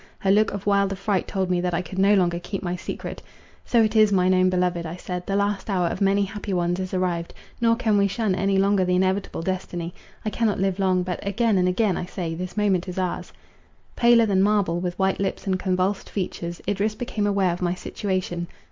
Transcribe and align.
Her 0.17 0.31
look 0.31 0.49
of 0.51 0.65
wild 0.65 0.91
affright 0.91 1.27
told 1.27 1.51
me, 1.51 1.61
that 1.61 1.75
I 1.75 1.83
could 1.83 1.99
no 1.99 2.15
longer 2.15 2.39
keep 2.39 2.63
my 2.63 2.75
secret:—"So 2.75 3.83
it 3.83 3.95
is, 3.95 4.11
mine 4.11 4.33
own 4.33 4.49
beloved," 4.49 4.83
I 4.83 4.95
said, 4.95 5.27
"the 5.27 5.35
last 5.35 5.69
hour 5.69 5.85
of 5.89 6.01
many 6.01 6.23
happy 6.23 6.53
ones 6.53 6.79
is 6.79 6.91
arrived, 6.91 7.35
nor 7.61 7.75
can 7.75 7.99
we 7.99 8.07
shun 8.07 8.33
any 8.33 8.57
longer 8.57 8.83
the 8.83 8.95
inevitable 8.95 9.43
destiny. 9.43 9.93
I 10.25 10.31
cannot 10.31 10.59
live 10.59 10.79
long—but, 10.79 11.19
again 11.21 11.59
and 11.59 11.67
again, 11.67 11.97
I 11.97 12.05
say, 12.07 12.33
this 12.33 12.57
moment 12.57 12.87
is 12.89 12.97
ours!" 12.97 13.31
Paler 13.95 14.25
than 14.25 14.41
marble, 14.41 14.79
with 14.79 14.97
white 14.97 15.19
lips 15.19 15.45
and 15.45 15.59
convulsed 15.59 16.09
features, 16.09 16.61
Idris 16.67 16.95
became 16.95 17.27
aware 17.27 17.53
of 17.53 17.61
my 17.61 17.75
situation. 17.75 18.47